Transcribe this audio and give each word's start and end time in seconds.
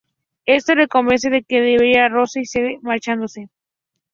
Esto 0.47 0.73
le 0.73 0.87
convence 0.87 1.29
de 1.29 1.43
que 1.43 1.61
debe 1.61 1.85
ir 1.91 2.01
con 2.01 2.11
Rose, 2.13 2.39
y 2.41 2.45
cede, 2.47 2.79
marchándose. 2.81 3.51